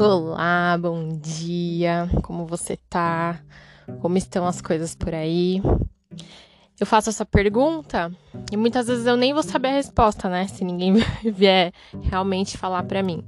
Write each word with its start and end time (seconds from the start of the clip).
Olá, 0.00 0.78
bom 0.80 1.18
dia. 1.18 2.08
Como 2.22 2.46
você 2.46 2.76
tá? 2.88 3.40
Como 4.00 4.16
estão 4.16 4.46
as 4.46 4.60
coisas 4.60 4.94
por 4.94 5.12
aí? 5.12 5.60
Eu 6.78 6.86
faço 6.86 7.10
essa 7.10 7.26
pergunta 7.26 8.08
e 8.52 8.56
muitas 8.56 8.86
vezes 8.86 9.06
eu 9.06 9.16
nem 9.16 9.34
vou 9.34 9.42
saber 9.42 9.70
a 9.70 9.72
resposta, 9.72 10.28
né? 10.28 10.46
Se 10.46 10.64
ninguém 10.64 10.94
vier 11.34 11.72
realmente 12.00 12.56
falar 12.56 12.84
para 12.84 13.02
mim. 13.02 13.24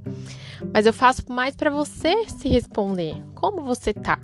Mas 0.73 0.85
eu 0.85 0.93
faço 0.93 1.23
mais 1.29 1.57
para 1.57 1.69
você 1.69 2.25
se 2.29 2.47
responder. 2.47 3.21
Como 3.35 3.63
você 3.63 3.93
tá? 3.93 4.17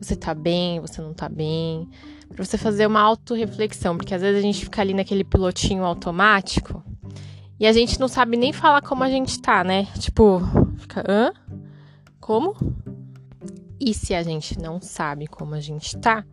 Você 0.00 0.14
tá 0.14 0.32
bem? 0.32 0.78
Você 0.78 1.02
não 1.02 1.12
tá 1.12 1.28
bem? 1.28 1.88
Para 2.28 2.44
você 2.44 2.56
fazer 2.56 2.86
uma 2.86 3.00
autorreflexão, 3.00 3.96
porque 3.96 4.14
às 4.14 4.22
vezes 4.22 4.38
a 4.38 4.42
gente 4.42 4.64
fica 4.64 4.80
ali 4.80 4.94
naquele 4.94 5.24
pilotinho 5.24 5.84
automático 5.84 6.84
e 7.58 7.66
a 7.66 7.72
gente 7.72 7.98
não 7.98 8.06
sabe 8.06 8.36
nem 8.36 8.52
falar 8.52 8.80
como 8.82 9.02
a 9.02 9.10
gente 9.10 9.40
tá, 9.40 9.64
né? 9.64 9.86
Tipo, 9.98 10.40
fica, 10.78 11.04
hã? 11.08 11.32
Como? 12.24 12.56
E 13.78 13.92
se 13.92 14.14
a 14.14 14.22
gente 14.22 14.58
não 14.58 14.80
sabe 14.80 15.26
como 15.26 15.54
a 15.54 15.60
gente 15.60 15.94
tá, 15.98 16.24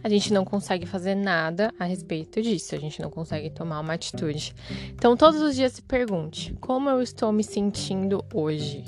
a 0.00 0.08
gente 0.08 0.32
não 0.32 0.44
consegue 0.44 0.86
fazer 0.86 1.16
nada 1.16 1.74
a 1.76 1.84
respeito 1.84 2.40
disso, 2.40 2.72
a 2.76 2.78
gente 2.78 3.02
não 3.02 3.10
consegue 3.10 3.50
tomar 3.50 3.80
uma 3.80 3.94
atitude. 3.94 4.54
Então, 4.90 5.16
todos 5.16 5.42
os 5.42 5.56
dias 5.56 5.72
se 5.72 5.82
pergunte: 5.82 6.54
como 6.60 6.88
eu 6.88 7.02
estou 7.02 7.32
me 7.32 7.42
sentindo 7.42 8.24
hoje? 8.32 8.84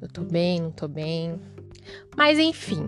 Eu 0.00 0.06
tô 0.06 0.22
bem, 0.22 0.60
não 0.60 0.70
tô 0.70 0.86
bem? 0.86 1.34
Mas 2.16 2.38
enfim, 2.38 2.86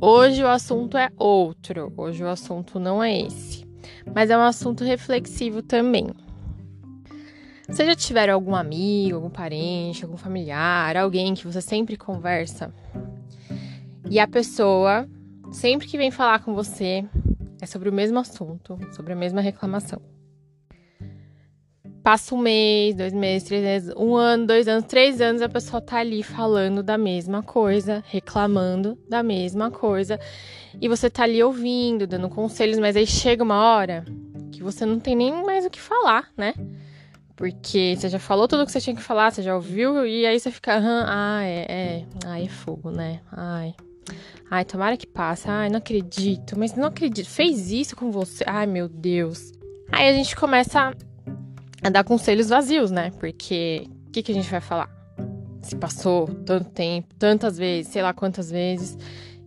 hoje 0.00 0.42
o 0.42 0.48
assunto 0.48 0.96
é 0.96 1.10
outro, 1.18 1.92
hoje 1.94 2.24
o 2.24 2.28
assunto 2.28 2.80
não 2.80 3.04
é 3.04 3.20
esse, 3.20 3.66
mas 4.14 4.30
é 4.30 4.38
um 4.38 4.40
assunto 4.40 4.82
reflexivo 4.82 5.60
também. 5.60 6.06
Você 7.68 7.84
já 7.84 7.96
tiver 7.96 8.30
algum 8.30 8.54
amigo, 8.54 9.16
algum 9.16 9.30
parente, 9.30 10.04
algum 10.04 10.16
familiar, 10.16 10.96
alguém 10.96 11.34
que 11.34 11.46
você 11.46 11.60
sempre 11.60 11.96
conversa 11.96 12.72
e 14.08 14.20
a 14.20 14.28
pessoa, 14.28 15.08
sempre 15.50 15.86
que 15.86 15.98
vem 15.98 16.12
falar 16.12 16.38
com 16.44 16.54
você, 16.54 17.04
é 17.60 17.66
sobre 17.66 17.88
o 17.88 17.92
mesmo 17.92 18.18
assunto, 18.18 18.78
sobre 18.92 19.12
a 19.12 19.16
mesma 19.16 19.40
reclamação. 19.40 20.00
Passa 22.04 22.36
um 22.36 22.38
mês, 22.38 22.94
dois 22.94 23.12
meses, 23.12 23.48
três 23.48 23.64
meses, 23.64 23.94
um 23.96 24.14
ano, 24.14 24.46
dois 24.46 24.68
anos, 24.68 24.84
três 24.86 25.20
anos, 25.20 25.42
a 25.42 25.48
pessoa 25.48 25.80
tá 25.80 25.96
ali 25.96 26.22
falando 26.22 26.84
da 26.84 26.96
mesma 26.96 27.42
coisa, 27.42 28.04
reclamando 28.06 28.96
da 29.08 29.24
mesma 29.24 29.72
coisa, 29.72 30.20
e 30.80 30.88
você 30.88 31.10
tá 31.10 31.24
ali 31.24 31.42
ouvindo, 31.42 32.06
dando 32.06 32.28
conselhos, 32.28 32.78
mas 32.78 32.94
aí 32.94 33.08
chega 33.08 33.42
uma 33.42 33.60
hora 33.60 34.04
que 34.52 34.62
você 34.62 34.86
não 34.86 35.00
tem 35.00 35.16
nem 35.16 35.44
mais 35.44 35.66
o 35.66 35.70
que 35.70 35.80
falar, 35.80 36.30
né? 36.36 36.54
Porque 37.36 37.94
você 37.96 38.08
já 38.08 38.18
falou 38.18 38.48
tudo 38.48 38.64
que 38.64 38.72
você 38.72 38.80
tinha 38.80 38.96
que 38.96 39.02
falar, 39.02 39.30
você 39.30 39.42
já 39.42 39.54
ouviu, 39.54 40.06
e 40.06 40.24
aí 40.24 40.40
você 40.40 40.50
fica, 40.50 40.80
ah, 41.06 41.42
é, 41.44 41.66
é, 41.68 42.04
ai, 42.24 42.44
é 42.44 42.48
fogo, 42.48 42.90
né? 42.90 43.20
Ai. 43.30 43.74
Ai, 44.50 44.64
tomara 44.64 44.96
que 44.96 45.06
passe. 45.06 45.48
Ai, 45.48 45.68
não 45.68 45.78
acredito, 45.78 46.58
mas 46.58 46.74
não 46.74 46.86
acredito. 46.86 47.28
Fez 47.28 47.70
isso 47.70 47.94
com 47.94 48.10
você. 48.10 48.44
Ai, 48.46 48.66
meu 48.66 48.88
Deus. 48.88 49.52
Aí 49.92 50.08
a 50.08 50.12
gente 50.12 50.34
começa 50.34 50.92
a 51.82 51.90
dar 51.90 52.04
conselhos 52.04 52.48
vazios, 52.48 52.90
né? 52.90 53.10
Porque 53.18 53.86
o 54.08 54.10
que, 54.12 54.22
que 54.22 54.32
a 54.32 54.34
gente 54.34 54.50
vai 54.50 54.60
falar? 54.60 54.88
Se 55.60 55.76
passou 55.76 56.26
tanto 56.46 56.70
tempo, 56.70 57.14
tantas 57.18 57.58
vezes, 57.58 57.92
sei 57.92 58.02
lá 58.02 58.14
quantas 58.14 58.50
vezes, 58.50 58.96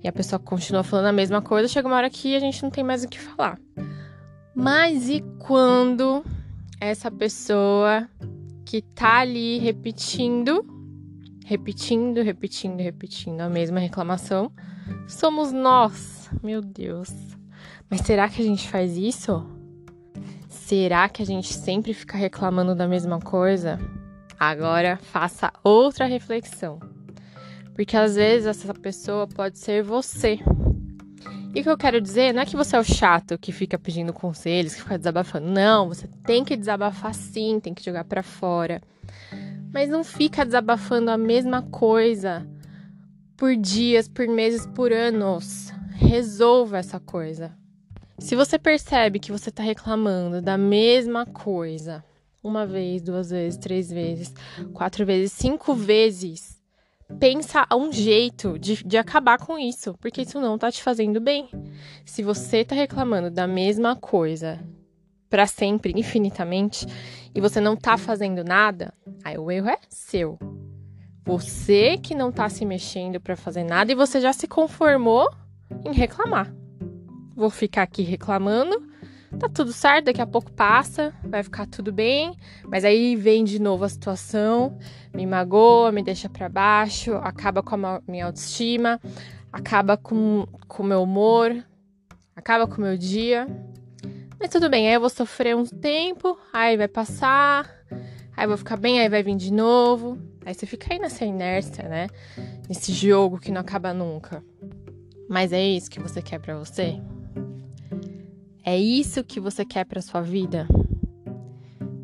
e 0.04 0.08
a 0.08 0.12
pessoa 0.12 0.38
continua 0.38 0.84
falando 0.84 1.08
a 1.08 1.14
mesma 1.14 1.42
coisa, 1.42 1.68
chega 1.68 1.88
uma 1.88 1.96
hora 1.96 2.10
que 2.10 2.36
a 2.36 2.40
gente 2.40 2.62
não 2.62 2.70
tem 2.70 2.84
mais 2.84 3.04
o 3.04 3.08
que 3.08 3.20
falar. 3.20 3.58
Mas 4.54 5.10
e 5.10 5.24
quando 5.40 6.24
essa 6.80 7.12
pessoa 7.12 8.08
que 8.66 8.82
tá 8.82 9.20
ali 9.20 9.58
repetindo, 9.60 10.66
repetindo, 11.46 12.22
repetindo, 12.22 12.80
repetindo 12.80 13.42
a 13.42 13.50
mesma 13.50 13.80
reclamação, 13.80 14.52
somos 15.08 15.52
nós. 15.52 16.30
Meu 16.42 16.62
Deus. 16.62 17.10
Mas 17.90 18.02
será 18.02 18.30
que 18.30 18.42
a 18.42 18.46
gente 18.46 18.68
faz 18.68 18.96
isso? 18.96 19.46
Será 20.48 21.10
que 21.10 21.22
a 21.22 21.26
gente 21.26 21.54
sempre 21.54 21.94
fica 21.94 22.18
reclamando 22.18 22.76
da 22.76 22.88
mesma 22.88 23.20
coisa? 23.20 23.80
Agora 24.40 24.98
faça 24.98 25.52
outra 25.64 26.06
reflexão. 26.06 26.80
Porque 27.74 27.98
às 27.98 28.16
vezes 28.16 28.46
essa 28.46 28.74
pessoa 28.74 29.28
pode 29.28 29.58
ser 29.58 29.84
você. 29.84 30.40
E 31.54 31.62
o 31.62 31.64
que 31.64 31.70
eu 31.70 31.78
quero 31.78 32.00
dizer 32.00 32.32
não 32.32 32.44
é 32.44 32.46
que 32.46 32.56
você 32.56 32.76
é 32.76 32.80
o 32.80 32.84
chato 32.84 33.38
que 33.38 33.52
fica 33.52 33.78
pedindo 33.78 34.14
conselhos, 34.14 34.76
que 34.76 34.82
fica 34.82 34.98
desabafando. 34.98 35.50
Não, 35.50 35.88
você 35.88 36.08
tem 36.24 36.46
que 36.46 36.56
desabafar 36.56 37.14
sim, 37.14 37.60
tem 37.60 37.74
que 37.74 37.84
jogar 37.84 38.04
para 38.04 38.22
fora. 38.22 38.82
Mas 39.74 39.90
não 39.90 40.04
fica 40.04 40.46
desabafando 40.46 41.10
a 41.10 41.18
mesma 41.18 41.64
coisa 41.64 42.48
por 43.36 43.56
dias, 43.56 44.08
por 44.08 44.28
meses, 44.28 44.68
por 44.68 44.94
anos. 44.94 45.74
Resolva 45.94 46.78
essa 46.78 47.00
coisa. 47.00 47.52
Se 48.20 48.36
você 48.36 48.60
percebe 48.60 49.20
que 49.20 49.32
você 49.32 49.50
tá 49.50 49.64
reclamando 49.64 50.42
da 50.42 50.58
mesma 50.58 51.26
coisa, 51.26 52.04
uma 52.44 52.66
vez, 52.66 53.02
duas 53.02 53.32
vezes, 53.32 53.58
três 53.58 53.90
vezes, 53.90 54.34
quatro 54.74 55.06
vezes, 55.06 55.32
cinco 55.32 55.74
vezes, 55.74 56.59
pensa 57.18 57.66
um 57.74 57.92
jeito 57.92 58.60
de, 58.60 58.84
de 58.84 58.98
acabar 58.98 59.38
com 59.40 59.58
isso, 59.58 59.96
porque 60.00 60.22
isso 60.22 60.40
não 60.40 60.58
tá 60.58 60.72
te 60.72 60.84
fazendo 60.84 61.20
bem. 61.20 61.50
Se 62.06 62.22
você 62.22 62.64
tá 62.64 62.76
reclamando 62.76 63.32
da 63.32 63.48
mesma 63.48 63.96
coisa 63.96 64.60
para 65.30 65.48
sempre, 65.48 65.94
infinitamente, 65.96 66.86
e 67.34 67.40
você 67.40 67.62
não 67.62 67.76
tá 67.76 67.98
fazendo 67.98 68.44
nada, 68.44 68.94
aí 69.24 69.38
o 69.38 69.50
erro 69.50 69.70
é 69.70 69.78
seu. 69.90 70.38
Você 71.26 71.98
que 71.98 72.16
não 72.16 72.32
tá 72.32 72.50
se 72.50 72.66
mexendo 72.66 73.20
para 73.20 73.36
fazer 73.36 73.64
nada 73.64 73.92
e 73.92 73.96
você 73.96 74.20
já 74.20 74.34
se 74.34 74.48
conformou 74.48 75.30
em 75.86 75.94
reclamar. 75.94 76.54
Vou 77.36 77.50
ficar 77.50 77.84
aqui 77.84 78.02
reclamando 78.02 78.89
tá 79.40 79.50
tudo 79.50 79.72
certo, 79.72 80.06
daqui 80.06 80.22
a 80.22 80.28
pouco 80.28 80.52
passa, 80.52 81.14
vai 81.24 81.42
ficar 81.42 81.66
tudo 81.66 81.92
bem, 81.92 82.36
mas 82.66 82.84
aí 82.84 83.16
vem 83.16 83.44
de 83.44 83.60
novo 83.60 83.86
a 83.86 83.90
situação, 83.90 84.78
me 85.14 85.26
magoa, 85.26 85.92
me 85.92 86.04
deixa 86.04 86.28
para 86.28 86.50
baixo, 86.50 87.14
acaba 87.16 87.64
com 87.64 87.76
a 87.86 88.02
minha 88.08 88.26
autoestima, 88.26 89.00
acaba 89.52 89.96
com 89.96 90.46
o 90.78 90.84
meu 90.84 91.04
humor, 91.04 91.64
acaba 92.36 92.68
com 92.68 92.78
o 92.78 92.82
meu 92.82 92.98
dia. 92.98 93.48
Mas 94.40 94.50
tudo 94.50 94.70
bem, 94.70 94.88
aí 94.88 94.94
eu 94.94 95.00
vou 95.00 95.10
sofrer 95.10 95.56
um 95.56 95.66
tempo, 95.66 96.38
aí 96.52 96.78
vai 96.78 96.88
passar, 96.88 97.70
aí 98.36 98.46
vou 98.46 98.58
ficar 98.58 98.78
bem, 98.78 99.00
aí 99.00 99.10
vai 99.10 99.24
vir 99.24 99.36
de 99.36 99.52
novo. 99.52 100.18
Aí 100.46 100.54
você 100.54 100.66
fica 100.66 100.94
aí 100.94 101.00
nessa 101.00 101.26
inércia, 101.26 101.88
né? 101.88 102.08
Nesse 102.68 102.92
jogo 102.94 103.40
que 103.40 103.52
não 103.52 103.62
acaba 103.62 103.94
nunca. 103.94 104.44
Mas 105.30 105.54
é 105.54 105.62
isso 105.62 105.92
que 105.92 106.00
você 106.00 106.22
quer 106.22 106.40
para 106.40 106.58
você? 106.58 107.00
É 108.70 108.78
isso 108.78 109.24
que 109.24 109.40
você 109.40 109.66
quer 109.66 109.84
para 109.84 110.00
sua 110.00 110.22
vida? 110.22 110.68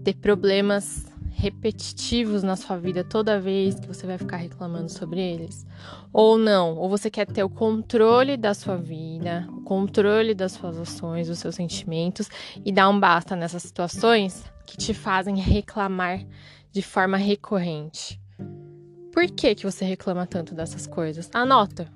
Ter 0.03 0.15
problemas 0.15 1.05
repetitivos 1.29 2.41
na 2.41 2.55
sua 2.55 2.75
vida 2.75 3.03
toda 3.03 3.39
vez 3.39 3.79
que 3.79 3.87
você 3.87 4.07
vai 4.07 4.17
ficar 4.17 4.37
reclamando 4.37 4.91
sobre 4.91 5.21
eles? 5.21 5.63
Ou 6.11 6.39
não? 6.39 6.75
Ou 6.75 6.89
você 6.89 7.11
quer 7.11 7.27
ter 7.27 7.43
o 7.43 7.49
controle 7.51 8.35
da 8.35 8.55
sua 8.55 8.77
vida, 8.77 9.47
o 9.51 9.61
controle 9.61 10.33
das 10.33 10.53
suas 10.53 10.79
ações, 10.79 11.27
dos 11.27 11.37
seus 11.37 11.53
sentimentos 11.53 12.31
e 12.65 12.71
dar 12.71 12.89
um 12.89 12.99
basta 12.99 13.35
nessas 13.35 13.61
situações 13.61 14.43
que 14.65 14.75
te 14.75 14.91
fazem 14.91 15.35
reclamar 15.35 16.25
de 16.71 16.81
forma 16.81 17.15
recorrente? 17.15 18.19
Por 19.13 19.27
que, 19.27 19.53
que 19.53 19.71
você 19.71 19.85
reclama 19.85 20.25
tanto 20.25 20.55
dessas 20.55 20.87
coisas? 20.87 21.29
Anota. 21.31 21.87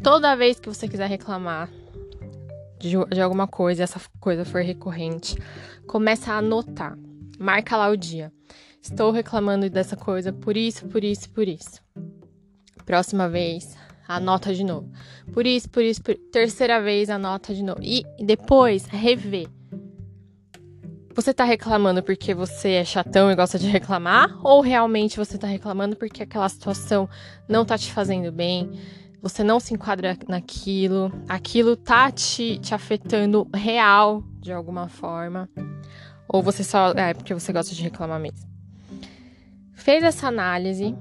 Toda 0.00 0.36
vez 0.36 0.60
que 0.60 0.68
você 0.68 0.86
quiser 0.86 1.08
reclamar 1.08 1.68
de, 2.88 2.96
de 3.14 3.20
alguma 3.20 3.46
coisa, 3.46 3.84
essa 3.84 4.00
coisa 4.18 4.44
for 4.44 4.60
recorrente, 4.60 5.36
começa 5.86 6.32
a 6.32 6.38
anotar. 6.38 6.98
Marca 7.38 7.76
lá 7.76 7.88
o 7.88 7.96
dia. 7.96 8.32
Estou 8.82 9.12
reclamando 9.12 9.70
dessa 9.70 9.96
coisa 9.96 10.32
por 10.32 10.56
isso, 10.56 10.86
por 10.88 11.04
isso, 11.04 11.30
por 11.30 11.46
isso. 11.46 11.80
Próxima 12.84 13.28
vez, 13.28 13.76
anota 14.08 14.52
de 14.52 14.64
novo. 14.64 14.90
Por 15.32 15.46
isso, 15.46 15.70
por 15.70 15.82
isso, 15.82 16.02
por 16.02 16.16
terceira 16.32 16.82
vez, 16.82 17.08
anota 17.08 17.54
de 17.54 17.62
novo. 17.62 17.80
E 17.82 18.04
depois, 18.18 18.86
rever. 18.86 19.48
Você 21.14 21.32
tá 21.32 21.44
reclamando 21.44 22.02
porque 22.02 22.34
você 22.34 22.70
é 22.70 22.84
chatão 22.84 23.30
e 23.30 23.36
gosta 23.36 23.58
de 23.58 23.68
reclamar? 23.68 24.34
Ou 24.42 24.60
realmente 24.60 25.16
você 25.16 25.38
tá 25.38 25.46
reclamando 25.46 25.94
porque 25.94 26.22
aquela 26.22 26.48
situação 26.48 27.08
não 27.48 27.64
tá 27.64 27.78
te 27.78 27.92
fazendo 27.92 28.32
bem? 28.32 28.70
Você 29.22 29.44
não 29.44 29.60
se 29.60 29.72
enquadra 29.72 30.18
naquilo, 30.26 31.12
aquilo 31.28 31.76
tá 31.76 32.10
te, 32.10 32.58
te 32.58 32.74
afetando 32.74 33.48
real 33.54 34.24
de 34.40 34.52
alguma 34.52 34.88
forma, 34.88 35.48
ou 36.26 36.42
você 36.42 36.64
só. 36.64 36.90
É 36.90 37.14
porque 37.14 37.32
você 37.32 37.52
gosta 37.52 37.72
de 37.72 37.82
reclamar 37.82 38.18
mesmo. 38.18 38.50
Fez 39.72 40.02
essa 40.02 40.26
análise, 40.26 40.96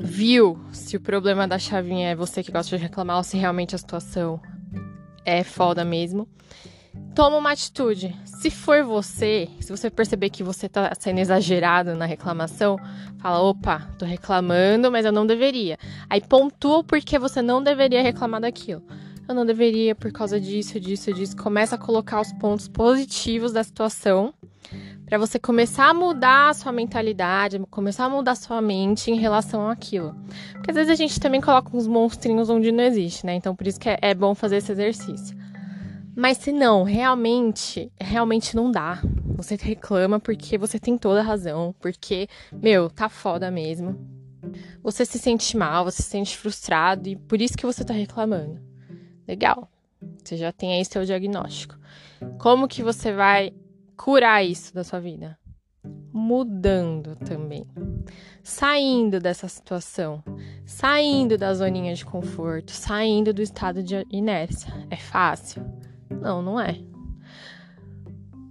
viu 0.00 0.58
se 0.72 0.96
o 0.96 1.00
problema 1.00 1.46
da 1.46 1.58
chavinha 1.58 2.08
é 2.08 2.14
você 2.14 2.42
que 2.42 2.50
gosta 2.50 2.76
de 2.76 2.82
reclamar 2.82 3.18
ou 3.18 3.22
se 3.22 3.36
realmente 3.36 3.74
a 3.74 3.78
situação 3.78 4.40
é 5.22 5.44
foda 5.44 5.84
mesmo. 5.84 6.26
Toma 7.14 7.36
uma 7.36 7.52
atitude. 7.52 8.16
Se 8.24 8.50
for 8.50 8.84
você, 8.84 9.48
se 9.60 9.70
você 9.70 9.90
perceber 9.90 10.30
que 10.30 10.42
você 10.42 10.68
tá 10.68 10.92
sendo 10.98 11.18
exagerado 11.18 11.94
na 11.94 12.04
reclamação, 12.06 12.78
fala: 13.18 13.40
opa, 13.40 13.88
tô 13.98 14.04
reclamando, 14.04 14.90
mas 14.90 15.04
eu 15.04 15.12
não 15.12 15.26
deveria. 15.26 15.76
Aí 16.08 16.20
pontua 16.20 16.84
porque 16.84 17.18
você 17.18 17.42
não 17.42 17.62
deveria 17.62 18.02
reclamar 18.02 18.40
daquilo. 18.40 18.82
Eu 19.28 19.34
não 19.34 19.44
deveria 19.44 19.94
por 19.94 20.10
causa 20.10 20.40
disso, 20.40 20.80
disso, 20.80 21.12
disso. 21.12 21.36
Começa 21.36 21.74
a 21.74 21.78
colocar 21.78 22.20
os 22.20 22.32
pontos 22.32 22.66
positivos 22.66 23.52
da 23.52 23.62
situação 23.62 24.32
para 25.04 25.18
você 25.18 25.38
começar 25.38 25.88
a 25.88 25.94
mudar 25.94 26.50
a 26.50 26.54
sua 26.54 26.70
mentalidade, 26.70 27.58
começar 27.70 28.04
a 28.04 28.08
mudar 28.08 28.32
a 28.32 28.36
sua 28.36 28.60
mente 28.60 29.10
em 29.10 29.16
relação 29.16 29.68
àquilo. 29.68 30.14
Porque 30.52 30.70
às 30.70 30.76
vezes 30.76 30.92
a 30.92 30.94
gente 30.94 31.18
também 31.18 31.40
coloca 31.40 31.76
uns 31.76 31.86
monstrinhos 31.86 32.48
onde 32.48 32.70
não 32.70 32.84
existe, 32.84 33.26
né? 33.26 33.34
Então 33.34 33.56
por 33.56 33.66
isso 33.66 33.80
que 33.80 33.88
é, 33.88 33.98
é 34.00 34.14
bom 34.14 34.34
fazer 34.34 34.58
esse 34.58 34.70
exercício. 34.70 35.36
Mas 36.18 36.38
se 36.38 36.50
não, 36.50 36.82
realmente, 36.82 37.92
realmente 37.96 38.56
não 38.56 38.72
dá. 38.72 39.00
Você 39.36 39.54
reclama 39.54 40.18
porque 40.18 40.58
você 40.58 40.76
tem 40.76 40.98
toda 40.98 41.20
a 41.20 41.22
razão, 41.22 41.72
porque, 41.78 42.26
meu, 42.52 42.90
tá 42.90 43.08
foda 43.08 43.52
mesmo. 43.52 43.96
Você 44.82 45.04
se 45.04 45.16
sente 45.16 45.56
mal, 45.56 45.84
você 45.84 46.02
se 46.02 46.10
sente 46.10 46.36
frustrado 46.36 47.08
e 47.08 47.14
por 47.14 47.40
isso 47.40 47.56
que 47.56 47.64
você 47.64 47.84
tá 47.84 47.94
reclamando. 47.94 48.60
Legal. 49.28 49.70
Você 50.24 50.36
já 50.36 50.50
tem 50.50 50.72
aí 50.72 50.84
seu 50.84 51.04
diagnóstico. 51.04 51.78
Como 52.40 52.66
que 52.66 52.82
você 52.82 53.12
vai 53.12 53.52
curar 53.96 54.44
isso 54.44 54.74
da 54.74 54.82
sua 54.82 54.98
vida? 54.98 55.38
Mudando 56.12 57.14
também. 57.14 57.64
Saindo 58.42 59.20
dessa 59.20 59.46
situação, 59.46 60.24
saindo 60.66 61.38
da 61.38 61.54
zoninha 61.54 61.94
de 61.94 62.04
conforto, 62.04 62.72
saindo 62.72 63.32
do 63.32 63.40
estado 63.40 63.84
de 63.84 64.04
inércia. 64.10 64.74
É 64.90 64.96
fácil? 64.96 65.77
Não, 66.20 66.42
não 66.42 66.60
é. 66.60 66.78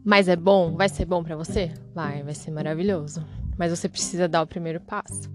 Mas 0.03 0.29
é 0.29 0.35
bom? 0.37 0.73
Vai 0.73 0.87
ser 0.87 1.05
bom 1.05 1.21
para 1.21 1.35
você? 1.35 1.71
Vai, 1.93 2.23
vai 2.23 2.33
ser 2.33 2.49
maravilhoso. 2.51 3.25
Mas 3.57 3.77
você 3.77 3.89
precisa 3.89 4.27
dar 4.27 4.41
o 4.41 4.47
primeiro 4.47 4.79
passo. 4.79 5.29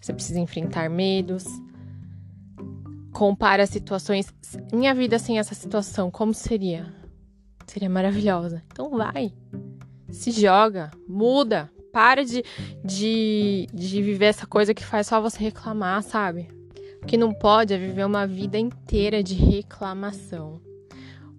Você 0.00 0.12
precisa 0.12 0.38
enfrentar 0.38 0.88
medos. 0.88 1.44
Compara 3.12 3.66
situações. 3.66 4.32
Minha 4.72 4.94
vida 4.94 5.18
sem 5.18 5.38
essa 5.38 5.54
situação, 5.54 6.10
como 6.10 6.32
seria? 6.32 6.94
Seria 7.66 7.90
maravilhosa. 7.90 8.62
Então 8.68 8.90
vai. 8.90 9.32
Se 10.08 10.30
joga, 10.30 10.90
muda. 11.08 11.68
Para 11.92 12.24
de, 12.24 12.44
de, 12.84 13.66
de 13.74 14.02
viver 14.02 14.26
essa 14.26 14.46
coisa 14.46 14.72
que 14.72 14.84
faz 14.84 15.08
só 15.08 15.20
você 15.20 15.38
reclamar, 15.38 16.02
sabe? 16.02 16.48
O 17.02 17.06
que 17.06 17.16
não 17.16 17.34
pode 17.34 17.74
é 17.74 17.76
viver 17.76 18.06
uma 18.06 18.26
vida 18.26 18.56
inteira 18.56 19.22
de 19.22 19.34
reclamação 19.34 20.60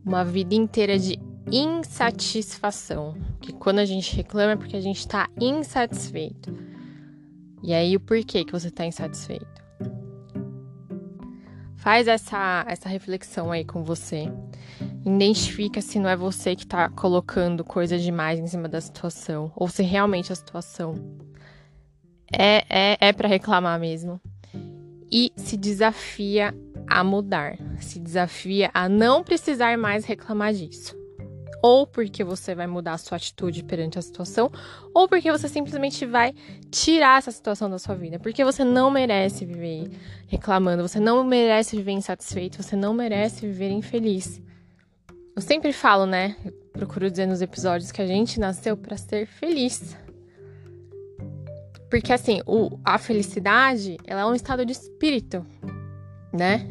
uma 0.06 0.24
vida 0.24 0.56
inteira 0.56 0.98
de 0.98 1.20
insatisfação. 1.52 3.16
Que 3.42 3.54
quando 3.54 3.80
a 3.80 3.86
gente 3.86 4.16
reclama 4.16 4.54
é 4.54 4.56
porque 4.56 4.76
a 4.76 4.82
gente 4.82 5.00
está 5.00 5.30
insatisfeito. 5.40 6.54
E 7.62 7.74
aí, 7.74 7.96
o 7.96 8.00
porquê 8.00 8.44
que 8.44 8.52
você 8.52 8.68
está 8.68 8.86
insatisfeito? 8.86 9.64
Faz 11.78 12.08
essa, 12.08 12.66
essa 12.68 12.88
reflexão 12.88 13.52
aí 13.52 13.64
com 13.66 13.84
você. 13.84 14.32
Identifica 15.06 15.82
se 15.82 16.00
não 16.00 16.10
é 16.10 16.16
você 16.16 16.56
que 16.56 16.64
está 16.64 16.90
colocando 16.90 17.64
coisa 17.64 17.98
demais 17.98 18.40
em 18.40 18.48
cima 18.48 18.70
da 18.70 18.80
situação. 18.80 19.52
Ou 19.56 19.68
se 19.68 19.84
realmente 19.84 20.32
a 20.32 20.36
situação 20.36 20.96
é, 22.32 22.64
é, 22.70 22.98
é 23.00 23.14
para 23.14 23.28
reclamar 23.28 23.80
mesmo. 23.80 24.20
E 25.12 25.32
se 25.36 25.56
desafia 25.56 26.56
a 26.88 27.03
mudar, 27.03 27.57
se 27.80 28.00
desafia 28.00 28.69
a 28.74 28.88
não 28.88 29.24
precisar 29.24 29.77
mais 29.77 30.06
reclamar 30.06 30.53
disso. 30.53 30.95
Ou 31.62 31.88
porque 31.88 32.24
você 32.24 32.53
vai 32.53 32.68
mudar 32.68 32.94
a 32.94 32.97
sua 32.97 33.15
atitude 33.15 33.63
perante 33.63 33.97
a 33.97 34.01
situação, 34.01 34.51
ou 34.94 35.07
porque 35.07 35.31
você 35.31 35.47
simplesmente 35.47 36.06
vai 36.06 36.33
tirar 36.69 37.19
essa 37.19 37.31
situação 37.31 37.69
da 37.69 37.80
sua 37.80 37.95
vida. 37.95 38.19
Porque 38.19 38.44
você 38.44 38.65
não 38.65 38.91
merece 38.91 39.45
viver 39.45 39.89
reclamando, 40.27 40.85
você 40.85 41.00
não 41.00 41.24
merece 41.24 41.77
viver 41.77 41.94
insatisfeito, 41.94 42.62
você 42.62 42.75
não 42.75 42.94
merece 42.94 43.47
viver 43.47 43.69
infeliz. 43.69 44.41
Eu 45.35 45.41
sempre 45.41 45.71
falo, 45.71 46.06
né? 46.06 46.35
Eu 46.44 46.51
procuro 46.74 47.09
dizer 47.09 47.25
nos 47.25 47.41
episódios 47.41 47.91
que 47.91 48.01
a 48.01 48.07
gente 48.07 48.39
nasceu 48.39 48.75
para 48.75 48.97
ser 48.97 49.25
feliz. 49.25 49.97
Porque 51.89 52.12
assim, 52.12 52.41
o, 52.45 52.77
a 52.83 52.97
felicidade, 52.97 53.97
ela 54.06 54.21
é 54.21 54.25
um 54.25 54.35
estado 54.35 54.65
de 54.65 54.74
espírito 54.74 55.45
né? 56.33 56.68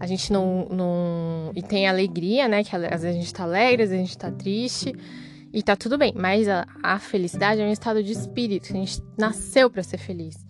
A 0.00 0.06
gente 0.06 0.32
não, 0.32 0.66
não. 0.70 1.52
E 1.54 1.62
tem 1.62 1.86
alegria, 1.86 2.48
né? 2.48 2.64
Que 2.64 2.74
às 2.74 3.02
vezes 3.02 3.04
a 3.04 3.12
gente 3.12 3.34
tá 3.34 3.42
alegre, 3.42 3.82
às 3.82 3.90
vezes 3.90 4.04
a 4.04 4.06
gente 4.06 4.18
tá 4.18 4.30
triste. 4.30 4.94
E 5.52 5.62
tá 5.62 5.76
tudo 5.76 5.98
bem. 5.98 6.14
Mas 6.16 6.48
a, 6.48 6.66
a 6.82 6.98
felicidade 6.98 7.60
é 7.60 7.64
um 7.64 7.72
estado 7.72 8.02
de 8.02 8.12
espírito. 8.12 8.72
A 8.72 8.76
gente 8.76 9.02
nasceu 9.18 9.70
para 9.70 9.82
ser 9.82 9.98
feliz. 9.98 10.46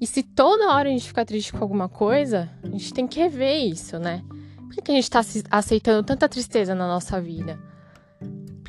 E 0.00 0.06
se 0.06 0.22
toda 0.22 0.72
hora 0.72 0.88
a 0.88 0.92
gente 0.92 1.08
ficar 1.08 1.24
triste 1.24 1.52
com 1.52 1.58
alguma 1.58 1.88
coisa, 1.88 2.50
a 2.62 2.68
gente 2.68 2.92
tem 2.92 3.06
que 3.06 3.18
rever 3.18 3.66
isso, 3.66 3.98
né? 3.98 4.22
Por 4.58 4.74
que, 4.74 4.82
que 4.82 4.92
a 4.92 4.94
gente 4.94 5.10
tá 5.10 5.22
aceitando 5.50 6.04
tanta 6.04 6.28
tristeza 6.28 6.74
na 6.74 6.86
nossa 6.86 7.20
vida? 7.20 7.58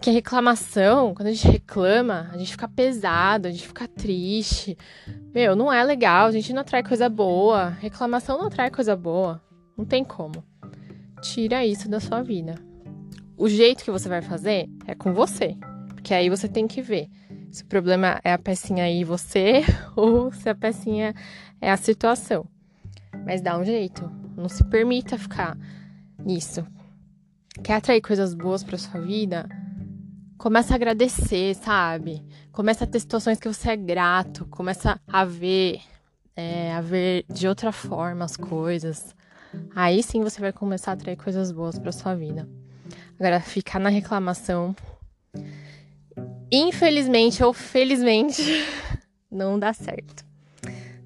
Porque 0.07 0.15
a 0.15 0.21
reclamação, 0.21 1.13
quando 1.13 1.27
a 1.27 1.33
gente 1.33 1.49
reclama, 1.49 2.29
a 2.31 2.37
gente 2.37 2.51
fica 2.51 2.65
pesado, 2.65 3.49
a 3.49 3.51
gente 3.51 3.67
fica 3.67 3.89
triste. 3.89 4.77
Meu, 5.35 5.53
não 5.53 5.71
é 5.71 5.83
legal, 5.83 6.27
a 6.27 6.31
gente 6.31 6.53
não 6.53 6.61
atrai 6.61 6.81
coisa 6.81 7.09
boa. 7.09 7.71
Reclamação 7.81 8.37
não 8.37 8.47
atrai 8.47 8.71
coisa 8.71 8.95
boa. 8.95 9.43
Não 9.77 9.83
tem 9.83 10.05
como. 10.05 10.41
Tira 11.21 11.65
isso 11.65 11.89
da 11.89 11.99
sua 11.99 12.23
vida. 12.23 12.55
O 13.35 13.49
jeito 13.49 13.83
que 13.83 13.91
você 13.91 14.07
vai 14.07 14.21
fazer 14.21 14.69
é 14.87 14.95
com 14.95 15.13
você. 15.13 15.57
Porque 15.89 16.13
aí 16.13 16.29
você 16.29 16.47
tem 16.47 16.69
que 16.69 16.81
ver 16.81 17.09
se 17.51 17.63
o 17.63 17.67
problema 17.67 18.21
é 18.23 18.31
a 18.31 18.37
pecinha 18.37 18.85
aí 18.85 19.03
você 19.03 19.63
ou 19.93 20.31
se 20.31 20.47
a 20.47 20.55
pecinha 20.55 21.13
é 21.59 21.69
a 21.69 21.75
situação. 21.75 22.47
Mas 23.25 23.41
dá 23.41 23.57
um 23.57 23.65
jeito. 23.65 24.09
Não 24.37 24.47
se 24.47 24.63
permita 24.63 25.17
ficar 25.17 25.57
nisso. 26.17 26.65
Quer 27.61 27.73
atrair 27.73 27.99
coisas 27.99 28.33
boas 28.33 28.63
para 28.63 28.77
sua 28.77 29.01
vida? 29.01 29.49
Começa 30.37 30.73
a 30.73 30.75
agradecer, 30.75 31.55
sabe? 31.55 32.23
Começa 32.51 32.83
a 32.83 32.87
ter 32.87 32.99
situações 32.99 33.39
que 33.39 33.47
você 33.47 33.71
é 33.71 33.75
grato, 33.75 34.45
começa 34.45 34.99
a 35.07 35.25
ver, 35.25 35.81
é, 36.35 36.73
a 36.73 36.81
ver 36.81 37.25
de 37.29 37.47
outra 37.47 37.71
forma 37.71 38.23
as 38.23 38.37
coisas. 38.37 39.15
Aí 39.75 40.03
sim 40.03 40.21
você 40.21 40.39
vai 40.39 40.53
começar 40.53 40.91
a 40.91 40.93
atrair 40.93 41.17
coisas 41.17 41.51
boas 41.51 41.79
para 41.79 41.91
sua 41.91 42.15
vida. 42.15 42.47
Agora, 43.19 43.39
ficar 43.39 43.79
na 43.79 43.89
reclamação, 43.89 44.75
infelizmente 46.51 47.43
ou 47.43 47.51
felizmente, 47.51 48.43
não 49.31 49.57
dá 49.57 49.73
certo. 49.73 50.23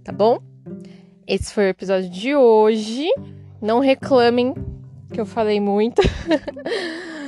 Tá 0.04 0.12
bom? 0.12 0.40
Esse 1.26 1.54
foi 1.54 1.66
o 1.66 1.70
episódio 1.70 2.10
de 2.10 2.36
hoje. 2.36 3.08
Não 3.62 3.80
reclamem 3.80 4.54
que 5.14 5.22
eu 5.22 5.26
falei 5.26 5.60
muito. 5.60 6.02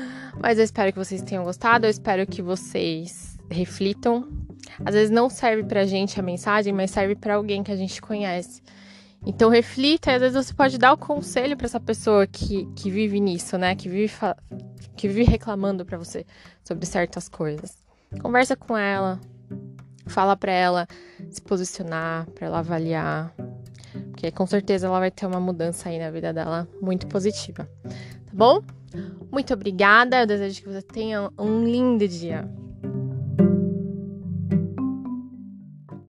Mas 0.43 0.57
eu 0.57 0.65
espero 0.65 0.91
que 0.91 0.99
vocês 0.99 1.21
tenham 1.21 1.45
gostado, 1.45 1.85
eu 1.85 1.89
espero 1.89 2.27
que 2.27 2.41
vocês 2.41 3.37
reflitam. 3.49 4.27
Às 4.83 4.93
vezes 4.93 5.09
não 5.09 5.29
serve 5.29 5.63
pra 5.63 5.85
gente 5.85 6.19
a 6.19 6.23
mensagem, 6.23 6.73
mas 6.73 6.91
serve 6.91 7.15
para 7.15 7.35
alguém 7.35 7.63
que 7.63 7.71
a 7.71 7.77
gente 7.77 8.01
conhece. 8.01 8.61
Então 9.25 9.49
reflita, 9.49 10.11
e 10.11 10.15
às 10.15 10.19
vezes 10.19 10.45
você 10.45 10.53
pode 10.53 10.77
dar 10.77 10.91
o 10.91 10.97
conselho 10.97 11.55
para 11.55 11.65
essa 11.65 11.79
pessoa 11.79 12.27
que, 12.27 12.65
que 12.75 12.91
vive 12.91 13.21
nisso, 13.21 13.57
né? 13.57 13.73
Que 13.73 13.87
vive, 13.87 14.13
que 14.97 15.07
vive 15.07 15.23
reclamando 15.23 15.85
para 15.85 15.97
você 15.97 16.25
sobre 16.61 16.85
certas 16.85 17.29
coisas. 17.29 17.77
Conversa 18.21 18.53
com 18.57 18.77
ela, 18.77 19.21
fala 20.07 20.35
para 20.35 20.51
ela 20.51 20.87
se 21.31 21.41
posicionar, 21.41 22.29
para 22.31 22.47
ela 22.47 22.59
avaliar, 22.59 23.33
porque 24.11 24.29
com 24.29 24.45
certeza 24.45 24.87
ela 24.87 24.99
vai 24.99 25.09
ter 25.09 25.25
uma 25.25 25.39
mudança 25.39 25.87
aí 25.87 25.97
na 25.97 26.11
vida 26.11 26.33
dela 26.33 26.67
muito 26.81 27.07
positiva. 27.07 27.65
Tá 27.81 28.31
bom? 28.33 28.61
Muito 29.33 29.51
obrigada. 29.51 30.21
Eu 30.21 30.27
desejo 30.27 30.61
que 30.61 30.69
você 30.69 30.83
tenha 30.83 31.27
um 31.39 31.63
lindo 31.65 32.07
dia. 32.07 32.47